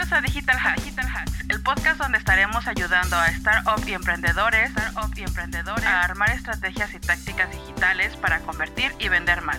Bienvenidos 0.00 0.18
a 0.18 0.32
Digital 0.32 1.06
Hacks, 1.14 1.50
el 1.50 1.62
podcast 1.62 2.00
donde 2.00 2.16
estaremos 2.16 2.66
ayudando 2.66 3.16
a 3.16 3.28
startups 3.32 3.86
y 3.86 3.92
startup 3.92 5.12
y 5.14 5.20
emprendedores 5.20 5.84
a 5.84 6.04
armar 6.04 6.30
estrategias 6.30 6.94
y 6.94 7.00
tácticas 7.00 7.50
digitales 7.50 8.16
para 8.16 8.40
convertir 8.40 8.92
y 8.98 9.10
vender 9.10 9.42
más. 9.42 9.58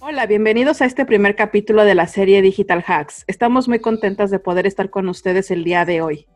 Hola, 0.00 0.24
bienvenidos 0.24 0.80
a 0.80 0.86
este 0.86 1.04
primer 1.04 1.36
capítulo 1.36 1.84
de 1.84 1.94
la 1.94 2.06
serie 2.06 2.40
Digital 2.40 2.82
Hacks. 2.86 3.24
Estamos 3.26 3.68
muy 3.68 3.78
contentas 3.78 4.30
de 4.30 4.38
poder 4.38 4.66
estar 4.66 4.88
con 4.88 5.10
ustedes 5.10 5.50
el 5.50 5.64
día 5.64 5.84
de 5.84 6.00
hoy. 6.00 6.26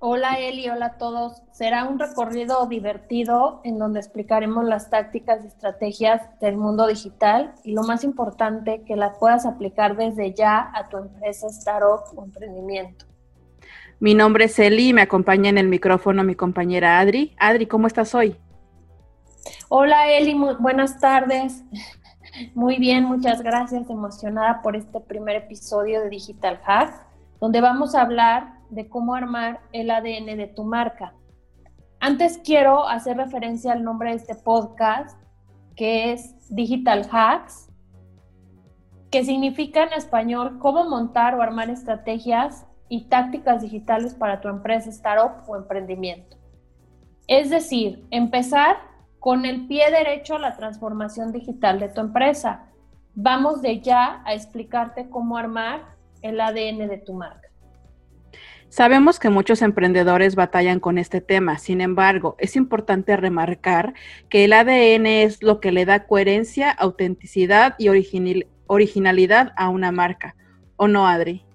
Hola 0.00 0.38
Eli, 0.38 0.68
hola 0.68 0.86
a 0.86 0.92
todos. 0.96 1.42
Será 1.50 1.88
un 1.88 1.98
recorrido 1.98 2.64
divertido 2.66 3.60
en 3.64 3.80
donde 3.80 3.98
explicaremos 3.98 4.64
las 4.64 4.90
tácticas 4.90 5.42
y 5.42 5.48
estrategias 5.48 6.22
del 6.38 6.56
mundo 6.56 6.86
digital 6.86 7.52
y 7.64 7.72
lo 7.72 7.82
más 7.82 8.04
importante, 8.04 8.84
que 8.86 8.94
las 8.94 9.18
puedas 9.18 9.44
aplicar 9.44 9.96
desde 9.96 10.32
ya 10.34 10.70
a 10.72 10.88
tu 10.88 10.98
empresa, 10.98 11.48
startup 11.48 12.16
o 12.16 12.22
emprendimiento. 12.22 13.06
Mi 13.98 14.14
nombre 14.14 14.44
es 14.44 14.56
Eli 14.60 14.90
y 14.90 14.92
me 14.92 15.02
acompaña 15.02 15.50
en 15.50 15.58
el 15.58 15.66
micrófono 15.66 16.22
mi 16.22 16.36
compañera 16.36 17.00
Adri. 17.00 17.34
Adri, 17.36 17.66
¿cómo 17.66 17.88
estás 17.88 18.14
hoy? 18.14 18.36
Hola 19.68 20.12
Eli, 20.12 20.34
buenas 20.60 21.00
tardes. 21.00 21.64
Muy 22.54 22.78
bien, 22.78 23.02
muchas 23.02 23.42
gracias. 23.42 23.90
Emocionada 23.90 24.62
por 24.62 24.76
este 24.76 25.00
primer 25.00 25.34
episodio 25.34 26.02
de 26.02 26.08
Digital 26.08 26.60
Hack, 26.62 27.07
donde 27.40 27.60
vamos 27.60 27.94
a 27.94 28.02
hablar 28.02 28.54
de 28.70 28.88
cómo 28.88 29.14
armar 29.14 29.60
el 29.72 29.90
ADN 29.90 30.36
de 30.36 30.52
tu 30.54 30.64
marca. 30.64 31.14
Antes 32.00 32.38
quiero 32.44 32.88
hacer 32.88 33.16
referencia 33.16 33.72
al 33.72 33.82
nombre 33.82 34.10
de 34.10 34.16
este 34.16 34.34
podcast, 34.34 35.20
que 35.74 36.12
es 36.12 36.34
Digital 36.48 37.08
Hacks, 37.10 37.68
que 39.10 39.24
significa 39.24 39.84
en 39.84 39.92
español 39.92 40.58
cómo 40.58 40.84
montar 40.88 41.34
o 41.34 41.42
armar 41.42 41.70
estrategias 41.70 42.66
y 42.88 43.08
tácticas 43.08 43.62
digitales 43.62 44.14
para 44.14 44.40
tu 44.40 44.48
empresa, 44.48 44.90
startup 44.90 45.48
o 45.48 45.56
emprendimiento. 45.56 46.36
Es 47.26 47.50
decir, 47.50 48.06
empezar 48.10 48.76
con 49.18 49.44
el 49.44 49.66
pie 49.66 49.90
derecho 49.90 50.36
a 50.36 50.38
la 50.38 50.56
transformación 50.56 51.32
digital 51.32 51.80
de 51.80 51.88
tu 51.88 52.00
empresa. 52.00 52.66
Vamos 53.14 53.62
de 53.62 53.80
ya 53.80 54.22
a 54.24 54.34
explicarte 54.34 55.10
cómo 55.10 55.36
armar 55.36 55.97
el 56.22 56.40
ADN 56.40 56.88
de 56.88 56.98
tu 56.98 57.14
marca. 57.14 57.48
Sabemos 58.70 59.18
que 59.18 59.30
muchos 59.30 59.62
emprendedores 59.62 60.34
batallan 60.34 60.78
con 60.78 60.98
este 60.98 61.22
tema, 61.22 61.58
sin 61.58 61.80
embargo, 61.80 62.36
es 62.38 62.54
importante 62.54 63.16
remarcar 63.16 63.94
que 64.28 64.44
el 64.44 64.52
ADN 64.52 65.06
es 65.06 65.42
lo 65.42 65.58
que 65.58 65.72
le 65.72 65.86
da 65.86 66.06
coherencia, 66.06 66.70
autenticidad 66.70 67.76
y 67.78 67.88
originalidad 68.66 69.52
a 69.56 69.70
una 69.70 69.90
marca. 69.90 70.36
¿O 70.76 70.86
no, 70.86 71.08
Adri? 71.08 71.46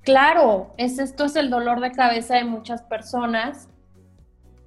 Claro, 0.00 0.72
es, 0.78 0.98
esto 0.98 1.26
es 1.26 1.36
el 1.36 1.50
dolor 1.50 1.80
de 1.80 1.92
cabeza 1.92 2.36
de 2.36 2.44
muchas 2.44 2.82
personas 2.82 3.68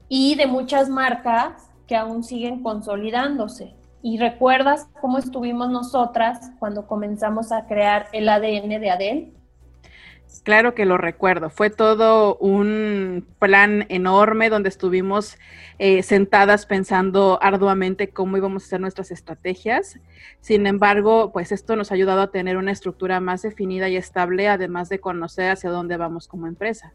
y 0.08 0.36
de 0.36 0.46
muchas 0.46 0.88
marcas 0.88 1.72
que 1.88 1.96
aún 1.96 2.24
siguen 2.24 2.62
consolidándose. 2.62 3.77
¿Y 4.08 4.20
recuerdas 4.20 4.88
cómo 5.02 5.18
estuvimos 5.18 5.70
nosotras 5.70 6.52
cuando 6.60 6.88
comenzamos 6.88 7.52
a 7.52 7.66
crear 7.66 8.08
el 8.14 8.30
ADN 8.30 8.80
de 8.80 8.90
Adel? 8.90 9.34
Claro 10.44 10.74
que 10.74 10.86
lo 10.86 10.96
recuerdo. 10.96 11.50
Fue 11.50 11.70
todo 11.70 12.38
un 12.38 13.28
plan 13.38 13.86
enorme 13.90 14.50
donde 14.50 14.70
estuvimos 14.70 15.38
eh, 15.78 16.04
sentadas 16.04 16.66
pensando 16.66 17.38
arduamente 17.42 18.08
cómo 18.08 18.38
íbamos 18.38 18.64
a 18.64 18.68
hacer 18.68 18.80
nuestras 18.80 19.12
estrategias. 19.12 20.00
Sin 20.40 20.68
embargo, 20.68 21.34
pues 21.34 21.52
esto 21.52 21.76
nos 21.76 21.92
ha 21.92 21.96
ayudado 21.96 22.22
a 22.22 22.32
tener 22.32 22.56
una 22.56 22.72
estructura 22.72 23.20
más 23.20 23.42
definida 23.42 23.90
y 23.90 23.98
estable, 23.98 24.48
además 24.48 24.88
de 24.88 25.02
conocer 25.02 25.52
hacia 25.52 25.70
dónde 25.70 25.98
vamos 25.98 26.30
como 26.30 26.48
empresa. 26.48 26.94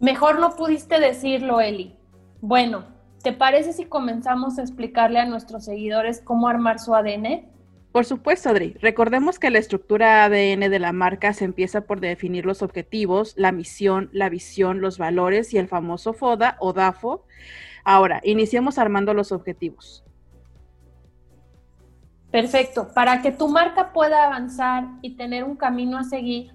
Mejor 0.00 0.40
no 0.40 0.56
pudiste 0.56 1.00
decirlo, 1.00 1.60
Eli. 1.60 1.94
Bueno, 2.40 2.93
¿te 3.24 3.32
parece 3.32 3.72
si 3.72 3.86
comenzamos 3.86 4.58
a 4.58 4.62
explicarle 4.62 5.18
a 5.18 5.24
nuestros 5.24 5.64
seguidores 5.64 6.20
cómo 6.20 6.46
armar 6.46 6.78
su 6.78 6.94
ADN? 6.94 7.50
Por 7.90 8.04
supuesto, 8.04 8.50
Adri. 8.50 8.74
Recordemos 8.80 9.38
que 9.38 9.50
la 9.50 9.58
estructura 9.58 10.24
ADN 10.24 10.68
de 10.68 10.78
la 10.78 10.92
marca 10.92 11.32
se 11.32 11.46
empieza 11.46 11.86
por 11.86 12.00
definir 12.00 12.44
los 12.44 12.60
objetivos, 12.60 13.32
la 13.36 13.50
misión, 13.50 14.10
la 14.12 14.28
visión, 14.28 14.80
los 14.80 14.98
valores 14.98 15.54
y 15.54 15.58
el 15.58 15.68
famoso 15.68 16.12
FODA 16.12 16.56
o 16.60 16.74
DAFO. 16.74 17.24
Ahora, 17.82 18.20
iniciemos 18.24 18.78
armando 18.78 19.14
los 19.14 19.32
objetivos. 19.32 20.04
Perfecto. 22.30 22.88
Para 22.92 23.22
que 23.22 23.32
tu 23.32 23.48
marca 23.48 23.92
pueda 23.92 24.26
avanzar 24.26 24.84
y 25.00 25.16
tener 25.16 25.44
un 25.44 25.56
camino 25.56 25.96
a 25.96 26.04
seguir, 26.04 26.52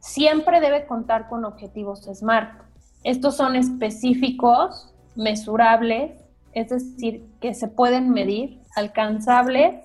siempre 0.00 0.60
debe 0.60 0.86
contar 0.86 1.28
con 1.28 1.44
objetivos 1.44 2.02
SMART. 2.02 2.62
Estos 3.04 3.36
son 3.36 3.54
específicos, 3.54 4.90
mesurables, 5.20 6.12
es 6.52 6.70
decir, 6.70 7.24
que 7.40 7.54
se 7.54 7.68
pueden 7.68 8.10
medir, 8.10 8.58
alcanzables 8.74 9.76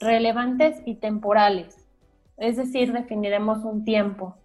relevantes 0.00 0.80
y 0.86 0.94
temporales. 0.94 1.76
Es 2.36 2.56
decir, 2.56 2.92
definiremos 2.92 3.64
un 3.64 3.84
tiempo. 3.84 4.36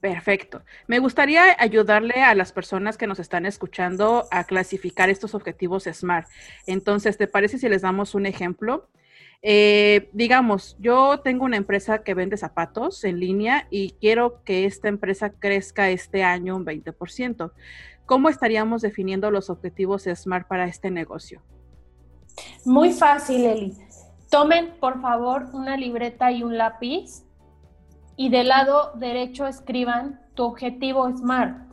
Perfecto. 0.00 0.62
Me 0.86 0.98
gustaría 0.98 1.56
ayudarle 1.58 2.22
a 2.22 2.34
las 2.34 2.52
personas 2.52 2.96
que 2.96 3.06
nos 3.06 3.18
están 3.18 3.44
escuchando 3.44 4.26
a 4.30 4.44
clasificar 4.44 5.10
estos 5.10 5.34
objetivos 5.34 5.84
SMART. 5.84 6.26
Entonces, 6.66 7.18
¿te 7.18 7.26
parece 7.26 7.58
si 7.58 7.68
les 7.68 7.82
damos 7.82 8.14
un 8.14 8.24
ejemplo? 8.26 8.88
Eh, 9.42 10.10
digamos, 10.12 10.76
yo 10.78 11.20
tengo 11.20 11.44
una 11.44 11.56
empresa 11.56 12.02
que 12.02 12.14
vende 12.14 12.36
zapatos 12.36 13.04
en 13.04 13.20
línea 13.20 13.66
y 13.70 13.92
quiero 14.00 14.42
que 14.44 14.66
esta 14.66 14.88
empresa 14.88 15.30
crezca 15.30 15.90
este 15.90 16.22
año 16.22 16.56
un 16.56 16.64
20%. 16.64 17.52
¿Cómo 18.10 18.28
estaríamos 18.28 18.82
definiendo 18.82 19.30
los 19.30 19.50
objetivos 19.50 20.02
SMART 20.02 20.48
para 20.48 20.64
este 20.64 20.90
negocio? 20.90 21.42
Muy 22.64 22.90
fácil, 22.90 23.44
Eli. 23.44 23.72
Tomen, 24.28 24.74
por 24.80 25.00
favor, 25.00 25.46
una 25.52 25.76
libreta 25.76 26.32
y 26.32 26.42
un 26.42 26.58
lápiz 26.58 27.22
y 28.16 28.28
del 28.28 28.48
lado 28.48 28.94
derecho 28.96 29.46
escriban 29.46 30.20
tu 30.34 30.42
objetivo 30.42 31.08
SMART. 31.08 31.70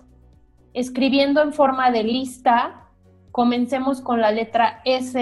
Escribiendo 0.76 1.42
en 1.42 1.54
forma 1.54 1.90
de 1.90 2.04
lista, 2.04 2.88
comencemos 3.32 4.00
con 4.02 4.22
la 4.22 4.30
letra 4.30 4.82
S 4.86 5.18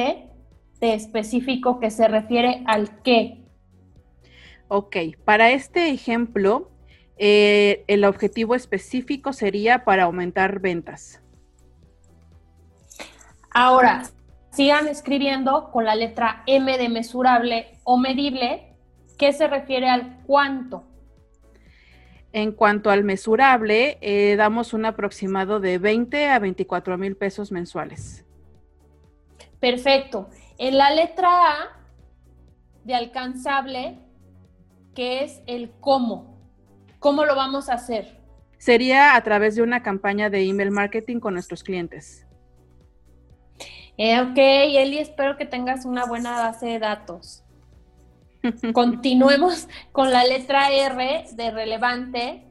de 0.82 0.94
específico 0.94 1.80
que 1.80 1.92
se 1.92 2.10
refiere 2.10 2.62
al 2.68 3.02
qué. 3.04 3.46
Ok, 4.68 4.98
para 5.24 5.52
este 5.52 5.92
ejemplo, 5.92 6.72
eh, 7.18 7.84
el 7.88 8.04
objetivo 8.06 8.56
específico 8.56 9.34
sería 9.34 9.86
para 9.86 10.04
aumentar 10.04 10.60
ventas. 10.60 11.22
Ahora, 13.52 14.04
sigan 14.52 14.88
escribiendo 14.88 15.72
con 15.72 15.86
la 15.86 15.96
letra 15.96 16.44
M 16.46 16.78
de 16.78 16.90
mesurable 16.90 17.80
o 17.84 17.98
medible, 17.98 18.76
que 19.18 19.32
se 19.32 19.48
refiere 19.48 19.90
al 19.90 20.22
cuánto. 20.26 20.84
En 22.34 22.52
cuanto 22.52 22.90
al 22.90 23.06
mesurable, 23.06 23.98
eh, 24.02 24.36
damos 24.36 24.74
un 24.74 24.84
aproximado 24.84 25.62
de 25.62 25.78
20 25.78 26.28
a 26.28 26.40
24 26.40 26.98
mil 26.98 27.16
pesos 27.16 27.50
mensuales. 27.50 28.26
Perfecto. 29.62 30.30
En 30.58 30.78
la 30.78 30.92
letra 30.92 31.30
A 31.30 31.82
de 32.84 32.94
alcanzable, 32.94 34.00
que 34.94 35.24
es 35.24 35.42
el 35.48 35.72
cómo. 35.80 36.35
¿Cómo 37.00 37.26
lo 37.26 37.36
vamos 37.36 37.70
a 37.70 37.74
hacer? 37.74 38.20
Sería 38.58 39.16
a 39.16 39.24
través 39.24 39.56
de 39.56 39.62
una 39.62 39.84
campaña 39.84 40.30
de 40.30 40.44
email 40.44 40.72
marketing 40.72 41.20
con 41.20 41.34
nuestros 41.34 41.64
clientes. 41.64 42.26
Eh, 43.98 44.20
ok, 44.20 44.38
Eli, 44.38 44.98
espero 44.98 45.38
que 45.38 45.46
tengas 45.46 45.86
una 45.86 46.06
buena 46.06 46.32
base 46.32 46.68
de 46.68 46.80
datos. 46.80 47.44
Continuemos 48.74 49.68
con 49.92 50.12
la 50.12 50.24
letra 50.26 50.70
R 50.70 51.26
de 51.32 51.52
relevante. 51.52 52.44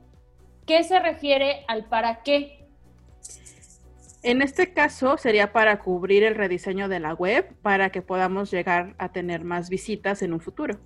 ¿Qué 0.66 0.82
se 0.84 0.98
refiere 0.98 1.64
al 1.68 1.84
para 1.84 2.22
qué? 2.22 2.66
En 4.22 4.40
este 4.40 4.72
caso 4.72 5.18
sería 5.18 5.52
para 5.52 5.80
cubrir 5.80 6.24
el 6.24 6.34
rediseño 6.34 6.88
de 6.88 6.98
la 6.98 7.12
web 7.12 7.54
para 7.60 7.90
que 7.90 8.00
podamos 8.00 8.50
llegar 8.50 8.94
a 8.96 9.12
tener 9.12 9.44
más 9.44 9.68
visitas 9.68 10.22
en 10.22 10.32
un 10.32 10.40
futuro. 10.40 10.78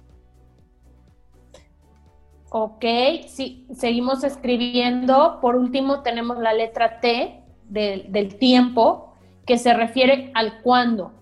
Ok, 2.51 2.85
sí, 3.27 3.67
seguimos 3.75 4.25
escribiendo. 4.25 5.39
Por 5.41 5.57
último 5.57 6.03
tenemos 6.03 6.39
la 6.39 6.55
letra 6.55 7.01
T 7.01 7.43
del 7.69 8.37
tiempo 8.37 9.15
que 9.45 9.59
se 9.59 9.75
refiere 9.75 10.31
al 10.35 10.63
cuándo. 10.63 11.13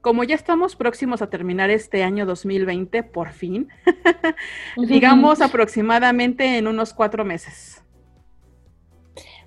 Como 0.00 0.24
ya 0.24 0.34
estamos 0.34 0.76
próximos 0.76 1.20
a 1.20 1.28
terminar 1.28 1.68
este 1.70 2.02
año 2.02 2.24
2020, 2.24 3.02
por 3.02 3.32
fin, 3.32 3.68
digamos 4.76 5.42
aproximadamente 5.42 6.56
en 6.56 6.68
unos 6.68 6.94
cuatro 6.94 7.24
meses. 7.24 7.84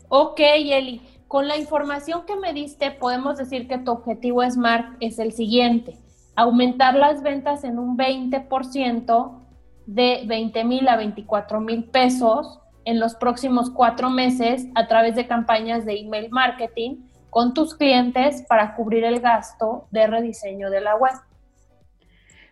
Ok, 0.10 0.40
Eli, 0.40 1.01
con 1.28 1.48
la 1.48 1.57
información 1.57 2.25
que 2.28 2.36
me 2.36 2.54
diste, 2.54 2.92
podemos 2.92 3.38
decir 3.38 3.68
que 3.68 3.80
tu 3.80 3.92
objetivo 3.92 4.44
SMART 4.48 4.98
es 5.00 5.18
el 5.18 5.31
siguiente, 5.31 5.98
aumentar 6.36 6.94
las 6.94 7.24
ventas 7.24 7.63
en 7.63 7.80
un 7.80 7.98
20% 7.98 9.43
de 9.85 10.24
20 10.25 10.63
mil 10.63 10.88
a 10.88 10.95
24 10.97 11.59
mil 11.59 11.85
pesos 11.85 12.59
en 12.85 13.00
los 13.00 13.15
próximos 13.15 13.69
cuatro 13.69 14.09
meses 14.09 14.68
a 14.75 14.88
través 14.88 15.15
de 15.15 15.27
campañas 15.27 15.85
de 15.85 16.00
email 16.00 16.30
marketing 16.30 16.97
con 17.30 17.53
tus 17.53 17.75
clientes 17.75 18.44
para 18.47 18.75
cubrir 18.75 19.03
el 19.03 19.19
gasto 19.19 19.88
de 19.91 20.07
rediseño 20.07 20.69
de 20.69 20.81
la 20.81 20.95
web. 20.95 21.13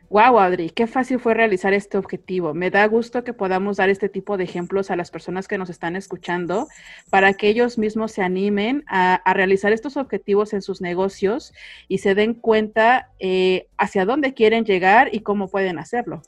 Wow, 0.10 0.40
Adri, 0.40 0.72
qué 0.72 0.88
fácil 0.88 1.22
fue 1.22 1.34
realizar 1.36 1.72
este 1.74 1.98
objetivo. 1.98 2.54
Me 2.54 2.70
da 2.70 2.86
gusto 2.86 3.24
que 3.24 3.32
podamos 3.32 3.78
dar 3.78 3.90
este 3.90 4.10
tipo 4.10 4.36
de 4.36 4.44
ejemplos 4.44 4.92
a 4.92 4.98
las 4.98 5.10
personas 5.10 5.48
que 5.48 5.58
nos 5.58 5.70
están 5.70 5.96
escuchando 5.96 6.68
para 7.10 7.32
que 7.34 7.48
ellos 7.48 7.78
mismos 7.78 8.12
se 8.12 8.22
animen 8.22 8.84
a, 8.88 9.22
realizar 9.34 9.72
estos 9.72 9.96
objetivos 9.96 10.52
en 10.52 10.62
sus 10.62 10.82
negocios 10.82 11.54
y 11.88 12.00
se 12.00 12.14
den 12.14 12.34
cuenta 12.34 13.10
eh, 13.20 13.70
hacia 13.78 14.04
dónde 14.04 14.34
quieren 14.34 14.66
llegar 14.66 15.08
y 15.14 15.22
cómo 15.22 15.48
pueden 15.48 15.80
hacerlo. 15.80 16.24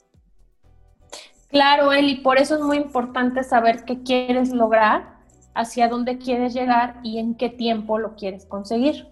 Claro, 1.53 1.93
Eli, 1.93 2.15
por 2.15 2.39
eso 2.39 2.55
es 2.55 2.61
muy 2.61 2.77
importante 2.77 3.43
saber 3.43 3.85
qué 3.85 4.01
quieres 4.01 4.51
lograr, 4.51 5.13
hacia 5.53 5.87
dónde 5.87 6.17
quieres 6.17 6.51
llegar 6.51 6.95
y 7.03 7.19
en 7.19 7.35
qué 7.35 7.47
tiempo 7.47 7.99
lo 7.99 8.15
quieres 8.15 8.47
conseguir. 8.47 9.07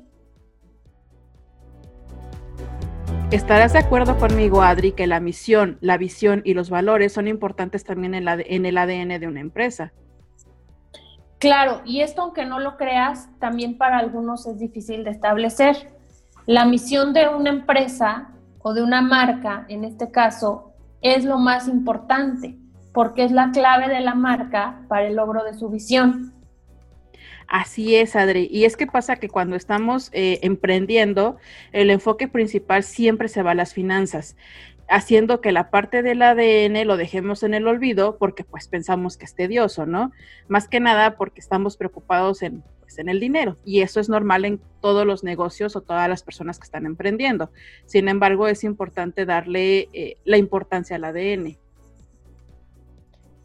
Estarás 3.29 3.73
de 3.73 3.79
acuerdo 3.79 4.17
conmigo, 4.17 4.63
Adri, 4.63 4.91
que 4.93 5.05
la 5.05 5.19
misión, 5.19 5.77
la 5.81 5.99
visión 5.99 6.41
y 6.43 6.55
los 6.55 6.71
valores 6.71 7.13
son 7.13 7.27
importantes 7.27 7.83
también 7.83 8.15
en, 8.15 8.65
el 8.65 8.77
ADN 8.79 9.19
de 9.19 9.27
una 9.27 9.39
empresa. 9.39 9.93
Claro, 11.38 11.83
y 11.85 12.01
esto 12.01 12.23
aunque 12.23 12.43
no 12.43 12.59
lo 12.59 12.75
creas, 12.75 13.29
también 13.38 13.77
para 13.77 13.99
algunos 13.99 14.47
es 14.47 14.57
difícil 14.57 15.03
de 15.03 15.11
establecer. 15.11 15.93
La 16.47 16.65
misión 16.65 17.13
de 17.13 17.27
una 17.27 17.51
empresa 17.51 18.31
o 18.63 18.73
de 18.73 18.81
una 18.81 19.03
marca, 19.03 19.65
en 19.69 19.83
este 19.83 20.09
caso, 20.09 20.70
es 21.01 21.25
lo 21.25 21.38
más 21.38 21.68
importante, 21.68 22.57
porque 22.94 23.24
es 23.24 23.31
la 23.31 23.51
clave 23.51 23.88
de 23.88 24.01
la 24.01 24.15
marca 24.15 24.81
para 24.88 25.07
el 25.07 25.15
logro 25.15 25.44
de 25.44 25.53
su 25.53 25.69
visión. 25.69 26.33
Así 27.48 27.95
es, 27.95 28.15
Adri. 28.15 28.48
Y 28.50 28.63
es 28.63 28.77
que 28.77 28.88
pasa 28.88 29.18
que 29.18 29.27
cuando 29.27 29.57
estamos 29.57 30.09
eh, 30.13 30.39
emprendiendo, 30.42 31.38
el 31.74 31.89
enfoque 31.89 32.30
principal 32.30 32.83
siempre 32.83 33.27
se 33.27 33.44
va 33.44 33.51
a 33.51 33.56
las 33.56 33.74
finanzas, 33.74 34.38
haciendo 34.88 35.42
que 35.42 35.51
la 35.51 35.69
parte 35.69 36.01
del 36.01 36.21
ADN 36.21 36.88
lo 36.88 36.95
dejemos 36.95 37.44
en 37.44 37.53
el 37.53 37.68
olvido 37.68 38.18
porque 38.18 38.45
pues 38.45 38.69
pensamos 38.69 39.18
que 39.18 39.25
es 39.25 39.36
tedioso, 39.36 39.86
¿no? 39.86 40.12
Más 40.48 40.69
que 40.69 40.80
nada 40.80 41.18
porque 41.18 41.42
estamos 41.42 41.75
preocupados 41.75 42.42
en, 42.42 42.63
en 42.99 43.09
el 43.09 43.19
dinero. 43.19 43.57
Y 43.65 43.81
eso 43.81 43.99
es 43.99 44.09
normal 44.09 44.45
en 44.45 44.61
todos 44.81 45.05
los 45.05 45.23
negocios 45.23 45.75
o 45.75 45.81
todas 45.81 46.09
las 46.09 46.23
personas 46.23 46.59
que 46.59 46.65
están 46.65 46.85
emprendiendo. 46.85 47.51
Sin 47.85 48.07
embargo, 48.07 48.47
es 48.47 48.63
importante 48.63 49.25
darle 49.25 49.89
eh, 49.93 50.17
la 50.25 50.38
importancia 50.38 50.95
al 50.95 51.05
ADN. 51.05 51.57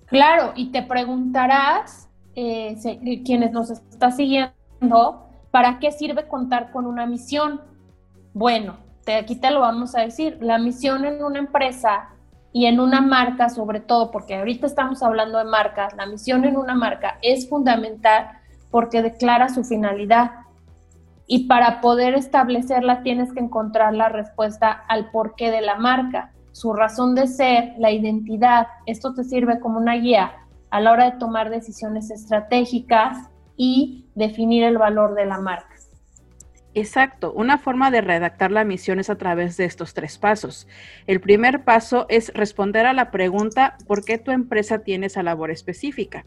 Claro, 0.07 0.53
y 0.55 0.71
te 0.71 0.83
preguntarás 0.83 2.09
eh, 2.35 2.77
eh, 2.85 3.23
quienes 3.25 3.53
nos 3.53 3.71
está 3.71 4.11
siguiendo, 4.11 5.29
¿para 5.51 5.79
qué 5.79 5.91
sirve 5.91 6.29
contar 6.29 6.71
con 6.71 6.87
una 6.87 7.07
misión? 7.07 7.61
Bueno, 8.33 8.77
te, 9.05 9.15
aquí 9.15 9.37
te 9.37 9.51
lo 9.51 9.61
vamos 9.61 9.95
a 9.95 10.03
decir. 10.03 10.39
La 10.41 10.59
misión 10.59 11.05
en 11.05 11.25
una 11.25 11.39
empresa 11.39 12.11
y 12.53 12.67
en 12.67 12.81
una 12.81 13.01
marca, 13.01 13.49
sobre 13.49 13.81
todo, 13.81 14.11
porque 14.11 14.37
ahorita 14.37 14.67
estamos 14.67 15.03
hablando 15.03 15.39
de 15.39 15.45
marcas, 15.45 15.95
la 15.95 16.07
misión 16.07 16.45
en 16.45 16.57
una 16.57 16.75
marca 16.75 17.19
es 17.21 17.49
fundamental 17.49 18.31
porque 18.77 19.01
declara 19.01 19.49
su 19.49 19.65
finalidad. 19.65 20.33
Y 21.27 21.47
para 21.49 21.81
poder 21.81 22.13
establecerla 22.13 23.03
tienes 23.03 23.33
que 23.33 23.41
encontrar 23.41 23.95
la 23.95 24.11
respuesta 24.11 24.71
al 24.71 25.11
porqué 25.11 25.51
de 25.51 25.63
la 25.63 25.77
marca, 25.77 26.35
su 26.53 26.75
razón 26.75 27.15
de 27.15 27.27
ser, 27.27 27.73
la 27.79 27.91
identidad. 27.91 28.67
Esto 28.85 29.15
te 29.15 29.25
sirve 29.25 29.61
como 29.61 29.79
una 29.79 29.95
guía 29.95 30.33
a 30.69 30.81
la 30.81 30.93
hora 30.93 31.11
de 31.11 31.17
tomar 31.17 31.49
decisiones 31.49 32.11
estratégicas 32.11 33.31
y 33.57 34.11
definir 34.15 34.63
el 34.63 34.77
valor 34.77 35.15
de 35.15 35.25
la 35.25 35.39
marca. 35.39 35.75
Exacto, 36.75 37.33
una 37.33 37.57
forma 37.57 37.91
de 37.91 38.03
redactar 38.03 38.51
la 38.51 38.65
misión 38.65 39.01
es 39.01 39.09
a 39.09 39.17
través 39.17 39.57
de 39.57 39.65
estos 39.65 39.95
tres 39.95 40.19
pasos. 40.19 40.69
El 41.07 41.23
primer 41.23 41.65
paso 41.65 42.05
es 42.11 42.31
responder 42.35 42.85
a 42.85 42.93
la 42.93 43.11
pregunta 43.11 43.79
¿por 43.87 44.05
qué 44.05 44.19
tu 44.19 44.33
empresa 44.33 44.81
tiene 44.81 45.07
esa 45.07 45.23
labor 45.23 45.51
específica? 45.51 46.27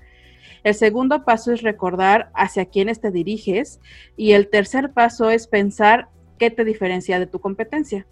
El 0.64 0.74
segundo 0.74 1.24
paso 1.24 1.52
es 1.52 1.62
recordar 1.62 2.32
hacia 2.34 2.66
quiénes 2.66 3.00
te 3.00 3.12
diriges 3.12 3.80
y 4.18 4.34
el 4.34 4.50
tercer 4.50 4.92
paso 4.94 5.30
es 5.30 5.48
pensar 5.48 6.10
qué 6.38 6.52
te 6.52 6.64
diferencia 6.64 7.20
de 7.20 7.28
tu 7.28 7.40
competencia. 7.40 8.06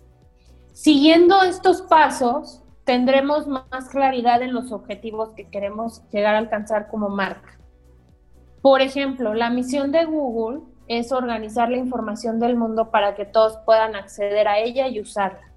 Siguiendo 0.74 1.42
estos 1.42 1.82
pasos, 1.82 2.64
tendremos 2.84 3.48
más 3.48 3.90
claridad 3.90 4.42
en 4.42 4.54
los 4.54 4.72
objetivos 4.72 5.32
que 5.36 5.50
queremos 5.50 6.04
llegar 6.12 6.36
a 6.36 6.40
alcanzar 6.40 6.88
como 6.88 7.10
marca. 7.10 7.58
Por 8.62 8.82
ejemplo, 8.82 9.34
la 9.34 9.50
misión 9.50 9.92
de 9.92 10.06
Google 10.06 10.62
es 10.88 11.12
organizar 11.12 11.70
la 11.70 11.78
información 11.78 12.40
del 12.40 12.56
mundo 12.56 12.92
para 12.92 13.16
que 13.16 13.26
todos 13.26 13.58
puedan 13.66 13.96
acceder 13.96 14.48
a 14.48 14.60
ella 14.60 14.88
y 14.88 15.02
usarla. 15.02 15.52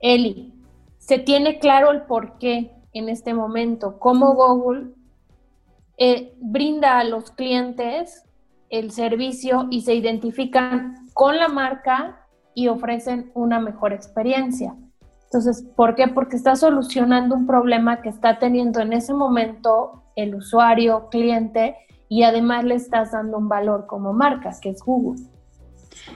Eli, 0.00 0.54
se 0.98 1.18
tiene 1.18 1.58
claro 1.58 1.90
el 1.90 2.02
por 2.02 2.38
qué 2.38 2.72
en 2.92 3.08
este 3.08 3.34
momento, 3.34 3.98
cómo 3.98 4.34
Google 4.34 4.94
eh, 6.02 6.32
brinda 6.40 6.98
a 6.98 7.04
los 7.04 7.30
clientes 7.30 8.24
el 8.70 8.90
servicio 8.90 9.68
y 9.70 9.82
se 9.82 9.94
identifican 9.94 10.94
con 11.12 11.36
la 11.36 11.48
marca 11.48 12.26
y 12.54 12.68
ofrecen 12.68 13.30
una 13.34 13.60
mejor 13.60 13.92
experiencia. 13.92 14.74
Entonces, 15.24 15.62
¿por 15.76 15.94
qué? 15.94 16.08
Porque 16.08 16.36
está 16.36 16.56
solucionando 16.56 17.34
un 17.34 17.46
problema 17.46 18.00
que 18.00 18.08
está 18.08 18.38
teniendo 18.38 18.80
en 18.80 18.94
ese 18.94 19.12
momento 19.12 20.02
el 20.16 20.34
usuario, 20.34 21.08
cliente, 21.10 21.76
y 22.08 22.22
además 22.22 22.64
le 22.64 22.76
estás 22.76 23.12
dando 23.12 23.36
un 23.36 23.50
valor 23.50 23.86
como 23.86 24.14
marca, 24.14 24.52
que 24.58 24.70
es 24.70 24.82
Google. 24.82 25.20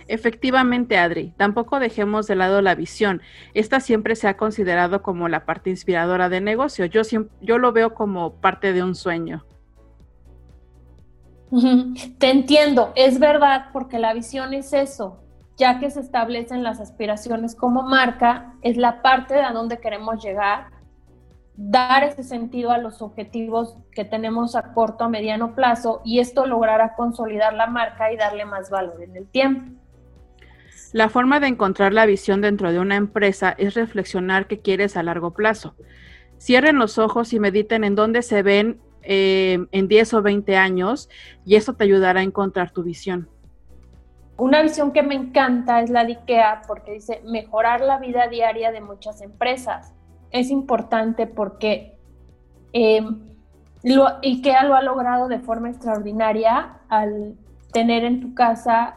Efectivamente, 0.08 0.96
Adri, 0.96 1.34
tampoco 1.36 1.78
dejemos 1.78 2.26
de 2.26 2.36
lado 2.36 2.62
la 2.62 2.74
visión. 2.74 3.20
Esta 3.52 3.80
siempre 3.80 4.16
se 4.16 4.28
ha 4.28 4.38
considerado 4.38 5.02
como 5.02 5.28
la 5.28 5.44
parte 5.44 5.68
inspiradora 5.68 6.30
de 6.30 6.40
negocio. 6.40 6.86
Yo, 6.86 7.02
yo 7.42 7.58
lo 7.58 7.72
veo 7.72 7.92
como 7.94 8.40
parte 8.40 8.72
de 8.72 8.82
un 8.82 8.94
sueño. 8.94 9.44
Te 12.18 12.30
entiendo, 12.30 12.92
es 12.96 13.18
verdad, 13.18 13.66
porque 13.72 13.98
la 13.98 14.12
visión 14.12 14.54
es 14.54 14.72
eso, 14.72 15.20
ya 15.56 15.78
que 15.78 15.90
se 15.90 16.00
establecen 16.00 16.62
las 16.62 16.80
aspiraciones 16.80 17.54
como 17.54 17.82
marca, 17.82 18.54
es 18.62 18.76
la 18.76 19.02
parte 19.02 19.34
de 19.34 19.42
a 19.42 19.52
dónde 19.52 19.78
queremos 19.78 20.22
llegar, 20.22 20.68
dar 21.56 22.02
ese 22.02 22.24
sentido 22.24 22.72
a 22.72 22.78
los 22.78 23.00
objetivos 23.02 23.76
que 23.92 24.04
tenemos 24.04 24.56
a 24.56 24.72
corto, 24.72 25.04
a 25.04 25.08
mediano 25.08 25.54
plazo 25.54 26.00
y 26.04 26.18
esto 26.18 26.46
logrará 26.46 26.94
consolidar 26.96 27.54
la 27.54 27.68
marca 27.68 28.12
y 28.12 28.16
darle 28.16 28.44
más 28.44 28.70
valor 28.70 29.02
en 29.02 29.16
el 29.16 29.26
tiempo. 29.28 29.80
La 30.92 31.08
forma 31.08 31.40
de 31.40 31.48
encontrar 31.48 31.92
la 31.92 32.06
visión 32.06 32.40
dentro 32.40 32.72
de 32.72 32.80
una 32.80 32.96
empresa 32.96 33.54
es 33.56 33.74
reflexionar 33.74 34.46
qué 34.46 34.60
quieres 34.60 34.96
a 34.96 35.02
largo 35.02 35.32
plazo. 35.32 35.74
Cierren 36.38 36.78
los 36.78 36.98
ojos 36.98 37.32
y 37.32 37.40
mediten 37.40 37.84
en 37.84 37.94
dónde 37.94 38.22
se 38.22 38.42
ven 38.42 38.80
eh, 39.04 39.58
en 39.72 39.88
10 39.88 40.14
o 40.14 40.22
20 40.22 40.56
años 40.56 41.08
y 41.44 41.56
eso 41.56 41.74
te 41.74 41.84
ayudará 41.84 42.20
a 42.20 42.22
encontrar 42.22 42.70
tu 42.70 42.82
visión. 42.82 43.28
Una 44.36 44.62
visión 44.62 44.92
que 44.92 45.02
me 45.02 45.14
encanta 45.14 45.80
es 45.80 45.90
la 45.90 46.04
de 46.04 46.12
IKEA 46.12 46.62
porque 46.66 46.92
dice 46.92 47.22
mejorar 47.24 47.80
la 47.80 47.98
vida 47.98 48.26
diaria 48.28 48.72
de 48.72 48.80
muchas 48.80 49.20
empresas. 49.20 49.92
Es 50.30 50.50
importante 50.50 51.26
porque 51.28 51.96
eh, 52.72 53.06
IKEA 54.22 54.64
lo 54.64 54.74
ha 54.74 54.82
logrado 54.82 55.28
de 55.28 55.38
forma 55.38 55.70
extraordinaria 55.70 56.78
al 56.88 57.36
tener 57.72 58.04
en 58.04 58.20
tu 58.20 58.34
casa 58.34 58.96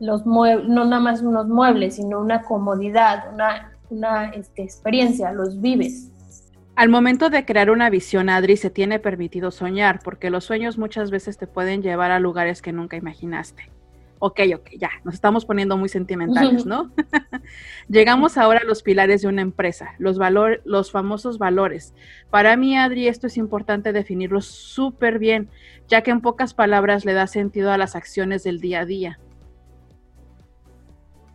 los 0.00 0.24
muebles, 0.24 0.68
no 0.68 0.84
nada 0.84 1.02
más 1.02 1.20
unos 1.20 1.48
muebles, 1.48 1.96
sino 1.96 2.20
una 2.20 2.42
comodidad, 2.42 3.32
una, 3.34 3.72
una 3.90 4.30
este, 4.30 4.62
experiencia, 4.62 5.32
los 5.32 5.60
vives. 5.60 6.10
Al 6.78 6.90
momento 6.90 7.28
de 7.28 7.44
crear 7.44 7.72
una 7.72 7.90
visión, 7.90 8.28
Adri, 8.28 8.56
se 8.56 8.70
tiene 8.70 9.00
permitido 9.00 9.50
soñar, 9.50 9.98
porque 10.04 10.30
los 10.30 10.44
sueños 10.44 10.78
muchas 10.78 11.10
veces 11.10 11.36
te 11.36 11.48
pueden 11.48 11.82
llevar 11.82 12.12
a 12.12 12.20
lugares 12.20 12.62
que 12.62 12.72
nunca 12.72 12.96
imaginaste 12.96 13.68
ok, 14.20 14.40
ok, 14.56 14.70
ya, 14.78 14.90
nos 15.04 15.14
estamos 15.14 15.44
poniendo 15.44 15.76
muy 15.76 15.88
sentimentales, 15.88 16.66
¿no? 16.66 16.90
Llegamos 17.88 18.36
ahora 18.36 18.60
a 18.60 18.64
los 18.64 18.82
pilares 18.82 19.22
de 19.22 19.28
una 19.28 19.42
empresa, 19.42 19.94
los, 19.98 20.18
valor, 20.18 20.60
los 20.64 20.90
famosos 20.90 21.38
valores. 21.38 21.94
Para 22.30 22.56
mí, 22.56 22.76
Adri, 22.76 23.08
esto 23.08 23.26
es 23.26 23.36
importante 23.36 23.92
definirlo 23.92 24.40
súper 24.40 25.18
bien, 25.18 25.48
ya 25.86 26.02
que 26.02 26.10
en 26.10 26.20
pocas 26.20 26.54
palabras 26.54 27.04
le 27.04 27.12
da 27.12 27.26
sentido 27.26 27.70
a 27.70 27.78
las 27.78 27.94
acciones 27.94 28.42
del 28.44 28.60
día 28.60 28.80
a 28.80 28.84
día. 28.84 29.20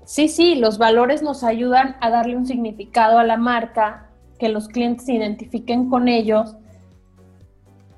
Sí, 0.06 0.28
sí, 0.28 0.56
los 0.56 0.78
valores 0.78 1.24
nos 1.24 1.44
ayudan 1.44 1.96
a 2.02 2.10
darle 2.10 2.36
un 2.36 2.46
significado 2.46 3.20
a 3.20 3.24
la 3.24 3.38
marca, 3.38 4.10
que 4.44 4.50
los 4.50 4.68
clientes 4.68 5.06
se 5.06 5.14
identifiquen 5.14 5.90
con 5.90 6.10
ellos, 6.10 6.58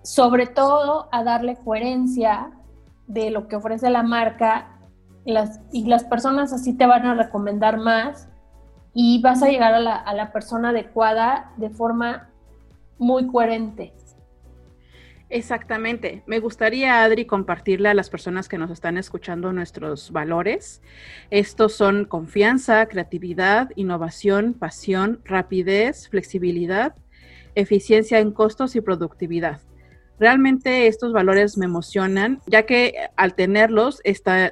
sobre 0.04 0.46
todo 0.46 1.10
a 1.12 1.24
darle 1.24 1.56
coherencia 1.56 2.52
de 3.08 3.32
lo 3.32 3.48
que 3.48 3.56
ofrece 3.56 3.90
la 3.90 4.04
marca 4.04 4.78
y 5.25 5.88
las 5.88 6.04
personas 6.04 6.54
así 6.54 6.74
te 6.74 6.86
van 6.86 7.04
a 7.08 7.16
recomendar 7.16 7.80
más 7.80 8.30
y 8.94 9.20
vas 9.24 9.42
a 9.42 9.48
llegar 9.48 9.74
a 9.74 9.80
la, 10.14 10.32
persona 10.32 10.70
adecuada 10.70 11.52
de 11.58 11.72
forma 11.72 12.30
muy 13.00 13.25
coherente. 13.25 13.96
Exactamente. 15.29 16.24
Me 16.27 16.39
gustaría, 16.39 17.03
Adri, 17.03 17.25
compartirle 17.25 17.89
a 17.89 17.94
las 17.94 18.10
personas 18.10 18.48
que 18.48 18.58
nos 18.58 18.70
están 18.70 18.98
escuchando 18.98 19.51
nuestros 19.53 20.12
valores. 20.12 20.82
Estos 21.32 21.74
son 21.74 22.05
confianza, 22.05 22.86
creatividad, 22.88 23.72
innovación, 23.75 24.53
pasión, 24.53 25.22
rapidez, 25.25 26.10
flexibilidad, 26.10 26.96
eficiencia 27.55 28.20
en 28.20 28.32
costos 28.32 28.75
y 28.75 28.82
productividad. 28.82 29.62
Realmente 30.17 30.88
estos 30.88 31.12
valores 31.12 31.58
me 31.58 31.65
emocionan, 31.65 32.39
ya 32.48 32.65
que 32.65 32.94
al 33.17 33.36
tenerlos 33.36 34.01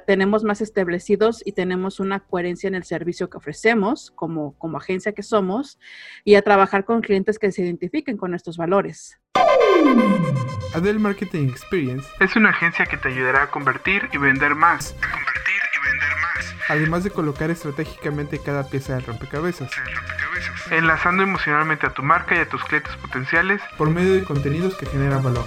tenemos 0.06 0.44
más 0.44 0.60
establecidos 0.60 1.40
y 1.42 1.52
tenemos 1.52 2.00
una 2.00 2.20
coherencia 2.20 2.68
en 2.68 2.74
el 2.74 2.84
servicio 2.84 3.30
que 3.30 3.38
ofrecemos 3.38 4.10
como, 4.10 4.58
como 4.58 4.76
agencia 4.76 5.12
que 5.12 5.22
somos 5.22 5.78
y 6.22 6.34
a 6.34 6.42
trabajar 6.42 6.84
con 6.84 7.00
clientes 7.00 7.38
que 7.38 7.50
se 7.50 7.62
identifiquen 7.62 8.18
con 8.18 8.34
estos 8.34 8.58
valores. 8.58 9.18
Adel 10.74 10.98
Marketing 10.98 11.48
Experience 11.48 12.08
es 12.18 12.34
una 12.34 12.50
agencia 12.50 12.84
que 12.84 12.96
te 12.96 13.08
ayudará 13.08 13.44
a 13.44 13.50
convertir 13.50 14.08
y 14.12 14.18
vender 14.18 14.56
más. 14.56 14.96
A 15.00 15.10
convertir 15.12 15.54
y 15.72 15.88
vender 15.88 16.08
más. 16.20 16.54
Además 16.68 17.04
de 17.04 17.10
colocar 17.10 17.50
estratégicamente 17.50 18.40
cada 18.40 18.68
pieza 18.68 18.94
del 18.94 19.04
rompecabezas. 19.04 19.70
Enlazando 20.72 21.22
emocionalmente 21.22 21.86
a 21.86 21.94
tu 21.94 22.02
marca 22.02 22.34
y 22.34 22.38
a 22.38 22.48
tus 22.48 22.64
clientes 22.64 22.94
potenciales 22.96 23.62
por 23.78 23.88
medio 23.88 24.14
de 24.14 24.24
contenidos 24.24 24.76
que 24.76 24.86
generan 24.86 25.22
valor. 25.22 25.44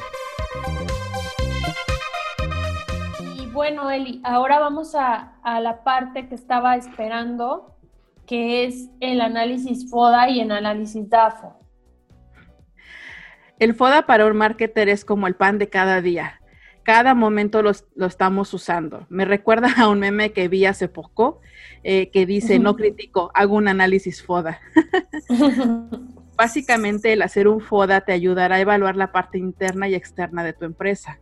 Y 3.36 3.48
bueno, 3.48 3.92
Eli, 3.92 4.22
ahora 4.24 4.60
vamos 4.60 4.96
a, 4.96 5.34
a 5.44 5.60
la 5.60 5.84
parte 5.84 6.30
que 6.30 6.36
estaba 6.36 6.78
esperando, 6.78 7.76
que 8.26 8.64
es 8.64 8.90
el 9.02 9.20
análisis 9.20 9.90
FODA 9.90 10.30
y 10.30 10.40
el 10.40 10.52
análisis 10.52 11.10
DAFO. 11.10 11.67
El 13.60 13.74
FODA 13.74 14.06
para 14.06 14.26
un 14.26 14.38
marketer 14.38 14.90
es 14.90 15.04
como 15.04 15.28
el 15.28 15.36
pan 15.36 15.58
de 15.58 15.70
cada 15.70 16.02
día. 16.02 16.42
Cada 16.84 17.14
momento 17.14 17.62
lo 17.62 18.06
estamos 18.06 18.54
usando. 18.54 19.06
Me 19.10 19.26
recuerda 19.26 19.74
a 19.78 19.90
un 19.90 20.00
meme 20.00 20.32
que 20.32 20.48
vi 20.48 20.66
hace 20.66 20.88
poco 20.88 21.42
eh, 21.84 22.10
que 22.12 22.26
dice, 22.26 22.60
no 22.60 22.76
critico, 22.76 23.32
hago 23.34 23.56
un 23.56 23.68
análisis 23.68 24.24
FODA. 24.24 24.60
Básicamente 26.38 27.14
el 27.14 27.24
hacer 27.24 27.48
un 27.48 27.62
FODA 27.62 28.02
te 28.02 28.14
ayudará 28.14 28.56
a 28.56 28.60
evaluar 28.60 28.96
la 28.96 29.12
parte 29.12 29.38
interna 29.38 29.90
y 29.90 29.96
externa 29.96 30.44
de 30.44 30.54
tu 30.54 30.66
empresa. 30.66 31.20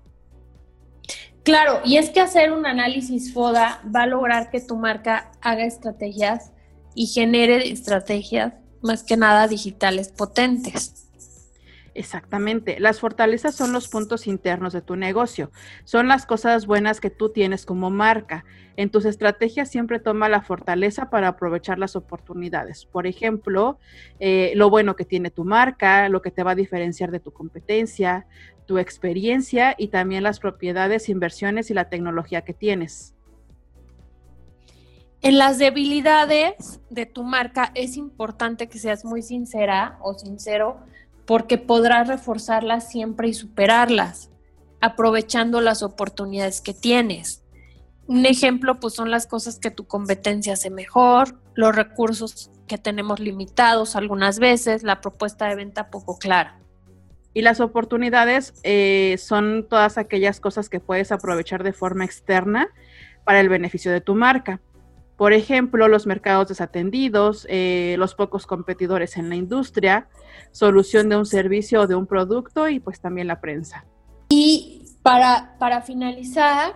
Claro, 1.43 1.79
y 1.85 1.97
es 1.97 2.09
que 2.09 2.21
hacer 2.21 2.51
un 2.51 2.65
análisis 2.65 3.33
FODA 3.33 3.81
va 3.95 4.03
a 4.03 4.07
lograr 4.07 4.49
que 4.49 4.59
tu 4.59 4.75
marca 4.75 5.31
haga 5.41 5.63
estrategias 5.63 6.51
y 6.95 7.07
genere 7.07 7.71
estrategias 7.71 8.53
más 8.81 9.03
que 9.03 9.17
nada 9.17 9.47
digitales 9.47 10.09
potentes. 10.09 11.04
Exactamente. 11.95 12.77
Las 12.81 12.99
fortalezas 12.99 13.55
son 13.55 13.71
los 13.71 13.87
puntos 13.87 14.27
internos 14.27 14.73
de 14.73 14.81
tu 14.81 14.97
negocio. 14.97 15.49
Son 15.85 16.09
las 16.09 16.25
cosas 16.25 16.67
buenas 16.67 16.99
que 16.99 17.09
tú 17.09 17.29
tienes 17.29 17.65
como 17.65 17.89
marca. 17.89 18.43
En 18.75 18.89
tus 18.89 19.05
estrategias 19.05 19.71
siempre 19.71 20.01
toma 20.01 20.27
la 20.27 20.41
fortaleza 20.41 21.09
para 21.09 21.29
aprovechar 21.29 21.79
las 21.79 21.95
oportunidades. 21.95 22.85
Por 22.85 23.07
ejemplo, 23.07 23.79
eh, 24.19 24.51
lo 24.55 24.69
bueno 24.69 24.97
que 24.97 25.05
tiene 25.05 25.31
tu 25.31 25.45
marca, 25.45 26.09
lo 26.09 26.21
que 26.21 26.31
te 26.31 26.43
va 26.43 26.51
a 26.51 26.55
diferenciar 26.55 27.11
de 27.11 27.21
tu 27.21 27.31
competencia, 27.31 28.27
tu 28.65 28.77
experiencia 28.77 29.73
y 29.77 29.87
también 29.87 30.23
las 30.23 30.41
propiedades, 30.41 31.07
inversiones 31.07 31.71
y 31.71 31.73
la 31.73 31.87
tecnología 31.87 32.41
que 32.41 32.53
tienes. 32.53 33.15
En 35.21 35.37
las 35.37 35.59
debilidades 35.59 36.81
de 36.89 37.05
tu 37.05 37.23
marca 37.23 37.71
es 37.73 37.95
importante 37.95 38.67
que 38.67 38.79
seas 38.79 39.05
muy 39.05 39.21
sincera 39.21 39.97
o 40.01 40.13
sincero 40.13 40.81
porque 41.25 41.57
podrás 41.57 42.07
reforzarlas 42.07 42.89
siempre 42.89 43.27
y 43.27 43.33
superarlas, 43.33 44.29
aprovechando 44.81 45.61
las 45.61 45.83
oportunidades 45.83 46.61
que 46.61 46.73
tienes. 46.73 47.43
Un 48.07 48.25
ejemplo, 48.25 48.79
pues 48.79 48.93
son 48.93 49.09
las 49.09 49.25
cosas 49.25 49.57
que 49.59 49.71
tu 49.71 49.87
competencia 49.87 50.53
hace 50.53 50.69
mejor, 50.69 51.39
los 51.55 51.75
recursos 51.75 52.51
que 52.67 52.77
tenemos 52.77 53.19
limitados 53.19 53.95
algunas 53.95 54.39
veces, 54.39 54.83
la 54.83 55.01
propuesta 55.01 55.47
de 55.47 55.55
venta 55.55 55.89
poco 55.89 56.17
clara. 56.17 56.59
Y 57.33 57.41
las 57.41 57.59
oportunidades 57.59 58.53
eh, 58.63 59.17
son 59.17 59.67
todas 59.67 59.97
aquellas 59.97 60.39
cosas 60.39 60.69
que 60.69 60.79
puedes 60.79 61.11
aprovechar 61.11 61.63
de 61.63 61.73
forma 61.73 62.05
externa 62.05 62.69
para 63.25 63.39
el 63.39 63.49
beneficio 63.49 63.91
de 63.91 64.01
tu 64.01 64.15
marca. 64.15 64.61
Por 65.17 65.33
ejemplo, 65.33 65.87
los 65.87 66.05
mercados 66.05 66.49
desatendidos, 66.49 67.47
eh, 67.49 67.95
los 67.97 68.15
pocos 68.15 68.45
competidores 68.45 69.15
en 69.15 69.29
la 69.29 69.35
industria, 69.35 70.09
solución 70.51 71.09
de 71.09 71.17
un 71.17 71.25
servicio 71.25 71.81
o 71.81 71.87
de 71.87 71.95
un 71.95 72.05
producto 72.05 72.67
y 72.67 72.79
pues 72.79 72.99
también 72.99 73.27
la 73.27 73.39
prensa. 73.39 73.85
Y 74.29 74.83
para, 75.03 75.55
para 75.57 75.81
finalizar, 75.81 76.73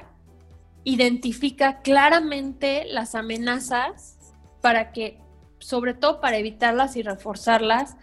identifica 0.83 1.81
claramente 1.81 2.85
las 2.89 3.15
amenazas 3.15 4.17
para 4.61 4.91
que, 4.91 5.19
sobre 5.59 5.93
todo 5.93 6.21
para 6.21 6.37
evitarlas 6.37 6.95
y 6.95 7.01
reforzarlas 7.01 7.97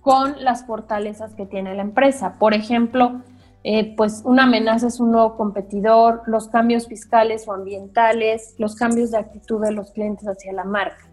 con 0.00 0.42
las 0.44 0.66
fortalezas 0.66 1.34
que 1.34 1.46
tiene 1.46 1.74
la 1.74 1.82
empresa. 1.82 2.38
Por 2.38 2.54
ejemplo, 2.54 3.22
eh, 3.70 3.92
pues 3.98 4.22
una 4.24 4.44
amenaza 4.44 4.86
es 4.86 4.98
un 4.98 5.12
nuevo 5.12 5.36
competidor, 5.36 6.22
los 6.26 6.48
cambios 6.48 6.88
fiscales 6.88 7.46
o 7.46 7.52
ambientales, 7.52 8.54
los 8.56 8.74
cambios 8.74 9.10
de 9.10 9.18
actitud 9.18 9.60
de 9.62 9.72
los 9.72 9.90
clientes 9.90 10.26
hacia 10.26 10.54
la 10.54 10.64
marca. 10.64 11.06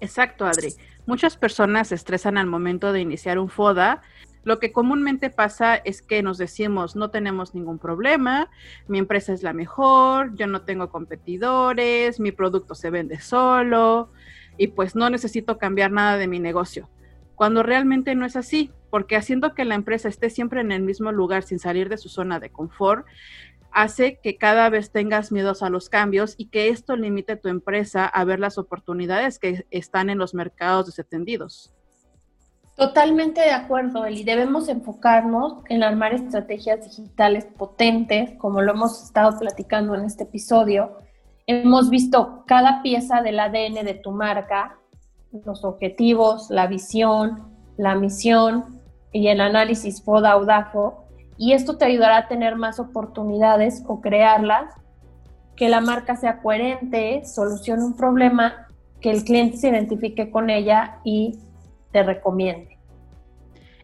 Exacto, 0.00 0.46
Adri. 0.46 0.72
Muchas 1.04 1.36
personas 1.36 1.88
se 1.88 1.96
estresan 1.96 2.38
al 2.38 2.46
momento 2.46 2.94
de 2.94 3.02
iniciar 3.02 3.38
un 3.38 3.50
FODA. 3.50 4.00
Lo 4.42 4.58
que 4.58 4.72
comúnmente 4.72 5.28
pasa 5.28 5.76
es 5.76 6.00
que 6.00 6.22
nos 6.22 6.38
decimos, 6.38 6.96
no 6.96 7.10
tenemos 7.10 7.54
ningún 7.54 7.78
problema, 7.78 8.48
mi 8.88 8.98
empresa 8.98 9.34
es 9.34 9.42
la 9.42 9.52
mejor, 9.52 10.34
yo 10.36 10.46
no 10.46 10.62
tengo 10.62 10.88
competidores, 10.88 12.20
mi 12.20 12.32
producto 12.32 12.74
se 12.74 12.88
vende 12.88 13.20
solo 13.20 14.10
y 14.56 14.68
pues 14.68 14.96
no 14.96 15.10
necesito 15.10 15.58
cambiar 15.58 15.90
nada 15.90 16.16
de 16.16 16.26
mi 16.26 16.40
negocio. 16.40 16.88
Cuando 17.34 17.62
realmente 17.62 18.14
no 18.14 18.24
es 18.26 18.36
así, 18.36 18.70
porque 18.90 19.16
haciendo 19.16 19.54
que 19.54 19.64
la 19.64 19.74
empresa 19.74 20.08
esté 20.08 20.30
siempre 20.30 20.60
en 20.60 20.72
el 20.72 20.82
mismo 20.82 21.12
lugar 21.12 21.42
sin 21.42 21.58
salir 21.58 21.88
de 21.88 21.98
su 21.98 22.08
zona 22.08 22.38
de 22.40 22.50
confort, 22.50 23.06
hace 23.72 24.20
que 24.22 24.38
cada 24.38 24.70
vez 24.70 24.92
tengas 24.92 25.32
miedos 25.32 25.62
a 25.62 25.68
los 25.68 25.88
cambios 25.88 26.34
y 26.38 26.46
que 26.46 26.68
esto 26.68 26.96
limite 26.96 27.32
a 27.32 27.40
tu 27.40 27.48
empresa 27.48 28.06
a 28.06 28.24
ver 28.24 28.38
las 28.38 28.56
oportunidades 28.56 29.38
que 29.38 29.66
están 29.70 30.10
en 30.10 30.18
los 30.18 30.32
mercados 30.32 30.86
desatendidos. 30.86 31.74
Totalmente 32.76 33.40
de 33.40 33.52
acuerdo, 33.52 34.04
Eli. 34.04 34.24
Debemos 34.24 34.68
enfocarnos 34.68 35.62
en 35.68 35.84
armar 35.84 36.12
estrategias 36.12 36.84
digitales 36.84 37.44
potentes, 37.44 38.32
como 38.38 38.62
lo 38.62 38.72
hemos 38.72 39.02
estado 39.04 39.38
platicando 39.38 39.94
en 39.94 40.04
este 40.04 40.24
episodio. 40.24 40.98
Hemos 41.46 41.88
visto 41.88 42.42
cada 42.46 42.82
pieza 42.82 43.22
del 43.22 43.38
ADN 43.38 43.84
de 43.84 44.00
tu 44.02 44.10
marca, 44.10 44.78
los 45.44 45.64
objetivos, 45.64 46.48
la 46.50 46.66
visión, 46.66 47.42
la 47.76 47.94
misión, 47.94 48.80
y 49.12 49.28
el 49.28 49.40
análisis 49.40 50.02
FODA 50.02 50.36
o 50.36 50.44
DAFO, 50.44 51.04
y 51.36 51.52
esto 51.52 51.76
te 51.78 51.84
ayudará 51.84 52.18
a 52.18 52.28
tener 52.28 52.56
más 52.56 52.80
oportunidades 52.80 53.82
o 53.86 54.00
crearlas, 54.00 54.74
que 55.56 55.68
la 55.68 55.80
marca 55.80 56.16
sea 56.16 56.42
coherente, 56.42 57.24
solucione 57.24 57.84
un 57.84 57.96
problema, 57.96 58.66
que 59.00 59.10
el 59.10 59.24
cliente 59.24 59.56
se 59.56 59.68
identifique 59.68 60.30
con 60.30 60.50
ella 60.50 60.98
y 61.04 61.38
te 61.92 62.02
recomiende. 62.02 62.76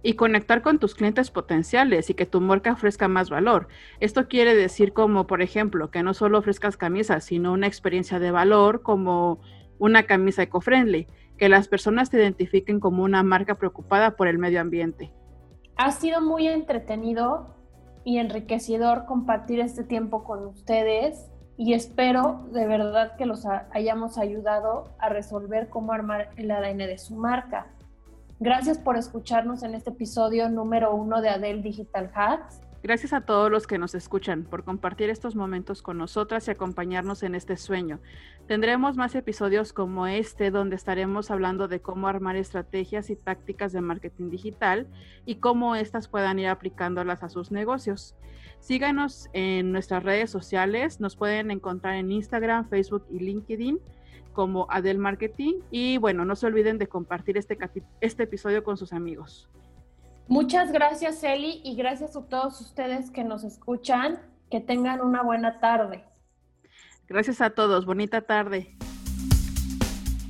Y 0.02 0.14
conectar 0.14 0.62
con 0.62 0.78
tus 0.78 0.95
clientes 0.95 1.30
potenciales 1.30 2.11
y 2.11 2.14
que 2.14 2.26
tu 2.26 2.40
marca 2.40 2.73
ofrezca 2.73 3.07
más 3.07 3.30
valor. 3.30 3.69
Esto 4.00 4.26
quiere 4.26 4.57
decir 4.57 4.92
como, 4.92 5.26
por 5.28 5.42
ejemplo, 5.42 5.90
que 5.90 6.02
no 6.02 6.14
solo 6.14 6.38
ofrezcas 6.38 6.76
camisas, 6.76 7.23
sino 7.25 7.52
una 7.52 7.69
experiencia 7.69 8.19
de 8.19 8.30
valor 8.33 8.83
como 8.83 9.40
una 9.78 10.04
camisa 10.04 10.42
eco-friendly, 10.42 11.07
que 11.40 11.49
las 11.49 11.68
personas 11.68 12.11
te 12.11 12.18
identifiquen 12.18 12.80
como 12.80 13.02
una 13.02 13.23
marca 13.23 13.54
preocupada 13.54 14.11
por 14.11 14.28
el 14.28 14.37
medio 14.37 14.61
ambiente. 14.61 15.11
Ha 15.75 15.90
sido 15.90 16.20
muy 16.20 16.47
entretenido 16.47 17.56
y 18.04 18.18
enriquecedor 18.18 19.06
compartir 19.06 19.59
este 19.59 19.82
tiempo 19.82 20.23
con 20.23 20.47
ustedes 20.47 21.30
y 21.56 21.73
espero 21.73 22.47
de 22.52 22.66
verdad 22.66 23.16
que 23.16 23.25
los 23.25 23.47
hayamos 23.70 24.18
ayudado 24.18 24.90
a 24.99 25.09
resolver 25.09 25.70
cómo 25.70 25.92
armar 25.92 26.28
el 26.37 26.50
ADN 26.50 26.76
de 26.76 26.99
su 26.99 27.16
marca. 27.16 27.68
Gracias 28.38 28.76
por 28.76 28.99
escucharnos 28.99 29.62
en 29.62 29.75
este 29.75 29.90
episodio 29.90 30.50
número 30.50 30.94
uno 30.94 31.23
de 31.23 31.30
Adel 31.30 31.62
Digital 31.62 32.11
Hacks. 32.14 32.61
Gracias 32.82 33.12
a 33.12 33.20
todos 33.20 33.50
los 33.50 33.66
que 33.66 33.76
nos 33.76 33.94
escuchan 33.94 34.44
por 34.44 34.64
compartir 34.64 35.10
estos 35.10 35.37
momentos 35.37 35.82
con 35.82 35.99
nosotras 35.99 36.49
y 36.49 36.50
acompañarnos 36.50 37.22
en 37.22 37.34
este 37.34 37.58
sueño. 37.58 38.00
Tendremos 38.46 38.96
más 38.96 39.14
episodios 39.14 39.75
como 39.75 40.06
este 40.06 40.50
donde 40.50 40.76
estaremos 40.76 41.30
hablando 41.30 41.68
de 41.68 41.82
cómo 41.82 42.08
armar 42.08 42.37
estrategias 42.37 43.10
y 43.10 43.16
tácticas 43.16 43.72
de 43.72 43.82
marketing 43.82 44.30
digital 44.30 44.87
y 45.26 45.37
cómo 45.37 45.76
éstas 45.76 46.08
puedan 46.08 46.38
ir 46.38 46.49
aplicándolas 46.49 47.22
a 47.22 47.28
sus 47.28 47.50
negocios. 47.50 48.16
Síganos 48.60 49.28
en 49.34 49.72
nuestras 49.72 50.02
redes 50.02 50.30
sociales, 50.30 51.00
nos 51.00 51.16
pueden 51.16 51.50
encontrar 51.50 51.96
en 51.96 52.10
Instagram, 52.10 52.66
Facebook 52.70 53.04
y 53.10 53.18
LinkedIn 53.18 53.78
como 54.32 54.66
Adel 54.70 54.96
Marketing 54.96 55.60
y 55.70 55.99
bueno, 55.99 56.25
no 56.25 56.34
se 56.34 56.46
olviden 56.46 56.78
de 56.78 56.87
compartir 56.87 57.37
este, 57.37 57.58
este 58.00 58.22
episodio 58.22 58.64
con 58.64 58.78
sus 58.78 58.94
amigos. 58.94 59.50
Muchas 60.30 60.70
gracias, 60.70 61.25
Eli, 61.25 61.60
y 61.64 61.75
gracias 61.75 62.14
a 62.14 62.25
todos 62.25 62.60
ustedes 62.60 63.10
que 63.10 63.25
nos 63.25 63.42
escuchan. 63.42 64.20
Que 64.49 64.60
tengan 64.60 65.00
una 65.00 65.22
buena 65.22 65.58
tarde. 65.58 66.04
Gracias 67.08 67.40
a 67.40 67.50
todos. 67.50 67.84
Bonita 67.84 68.20
tarde. 68.20 68.76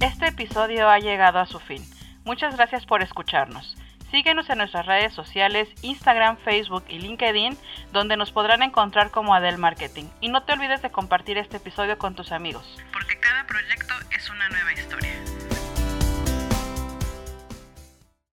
Este 0.00 0.28
episodio 0.28 0.88
ha 0.88 0.99
llegado 1.00 1.38
a 1.38 1.45
su 1.45 1.59
fin. 1.59 1.85
Muchas 2.25 2.57
gracias 2.57 2.87
por 2.87 3.02
escucharnos. 3.02 3.76
Síguenos 4.11 4.49
en 4.49 4.59
nuestras 4.59 4.87
redes 4.87 5.12
sociales, 5.12 5.69
Instagram, 5.83 6.38
Facebook 6.38 6.85
y 6.88 6.99
LinkedIn, 6.99 7.59
donde 7.92 8.16
nos 8.16 8.33
podrán 8.33 8.62
encontrar 8.62 9.11
como 9.11 9.35
Adel 9.35 9.59
Marketing. 9.59 10.04
Y 10.23 10.30
no 10.30 10.45
te 10.45 10.54
olvides 10.54 10.80
de 10.80 10.90
compartir 10.90 11.37
este 11.37 11.59
episodio 11.59 11.99
con 11.99 12.14
tus 12.14 12.33
amigos. 12.33 12.64
Porque 12.90 13.21
cada 13.21 13.47
proyecto 13.47 13.92
es 14.16 14.30
una 14.30 14.49
nueva 14.49 14.73
historia. 14.73 15.30